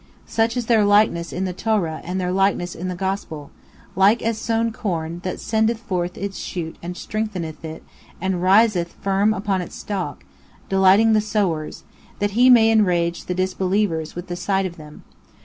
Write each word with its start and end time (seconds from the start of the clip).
Such 0.25 0.57
is 0.57 0.65
their 0.65 0.83
likeness 0.83 1.31
in 1.31 1.45
the 1.45 1.53
Torah 1.53 2.01
and 2.03 2.19
their 2.19 2.31
likeness 2.31 2.73
in 2.73 2.87
the 2.87 2.95
Gospel 2.95 3.51
like 3.95 4.23
as 4.23 4.39
sown 4.39 4.71
corn 4.71 5.19
that 5.23 5.39
sendeth 5.39 5.77
forth 5.79 6.17
its 6.17 6.39
shoot 6.39 6.75
and 6.81 6.97
strengtheneth 6.97 7.63
it 7.63 7.83
and 8.19 8.41
riseth 8.41 8.93
firm 8.99 9.31
upon 9.31 9.61
its 9.61 9.75
stalk, 9.75 10.23
delighting 10.69 11.13
the 11.13 11.21
sowers 11.21 11.83
that 12.17 12.31
He 12.31 12.49
may 12.49 12.71
enrage 12.71 13.25
the 13.25 13.35
disbelievers 13.35 14.15
with 14.15 14.25
(the 14.25 14.35
sight 14.35 14.65
of) 14.65 14.77
them. 14.77 15.03